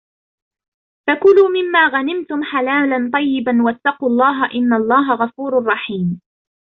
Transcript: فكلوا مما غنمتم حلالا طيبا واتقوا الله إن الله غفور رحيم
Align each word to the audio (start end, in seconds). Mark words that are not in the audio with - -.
فكلوا 1.07 1.49
مما 1.49 1.87
غنمتم 1.87 2.43
حلالا 2.43 3.11
طيبا 3.13 3.61
واتقوا 3.63 4.09
الله 4.09 4.51
إن 4.53 4.73
الله 4.73 5.15
غفور 5.15 5.65
رحيم 5.65 6.21